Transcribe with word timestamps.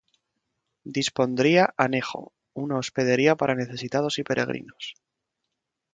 Dispondría 0.95 1.73
anejo, 1.77 2.33
una 2.53 2.79
hospedería 2.79 3.35
para 3.35 3.53
necesitados 3.53 4.17
y 4.17 4.23
peregrinos. 4.23 4.95